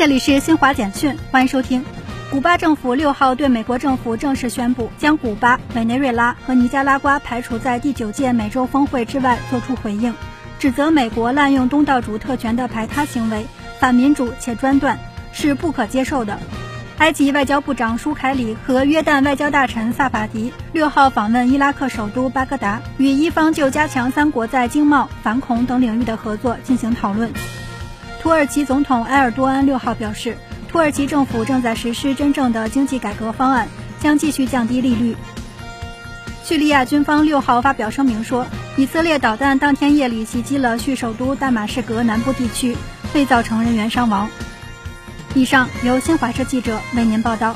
[0.00, 1.84] 这里是新华简讯，欢迎收听。
[2.30, 10.14] 古巴政府六号对美国政府正式宣布，将古巴、委内瑞拉和尼加拉瓜排除在第九届美洲峰会之外，作出回应，
[10.58, 13.44] 指责美国滥用东道主特权的排他行为，
[13.78, 14.98] 反民主且专断，
[15.34, 16.38] 是不可接受的。
[16.96, 27.30] 埃及外交部长舒凯里和约旦外交大臣萨法迪六号访问伊拉克首都巴格达，与伊方就加强三国在经贸、反恐等领域的合作进行讨论。
[28.20, 30.36] 土耳其总统埃尔多安六号表示，
[30.68, 33.66] 土耳其政府正在实施真正的经济改革方案，
[33.98, 35.16] 将继续降低利率。
[36.44, 38.46] 叙利亚军方六号发表声明说，
[38.76, 42.76] 以色列导弹当天夜里袭击了叙首都大马士革南部地区，
[43.14, 44.28] 未造成人员伤亡。
[45.34, 47.54] 以上由新华社记者为您报道。